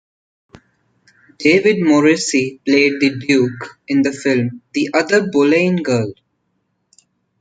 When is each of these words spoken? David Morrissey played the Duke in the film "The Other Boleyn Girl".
David 1.37 1.83
Morrissey 1.85 2.59
played 2.65 2.93
the 2.99 3.19
Duke 3.19 3.79
in 3.87 4.01
the 4.01 4.11
film 4.11 4.63
"The 4.73 4.89
Other 4.95 5.27
Boleyn 5.31 5.83
Girl". 5.83 6.13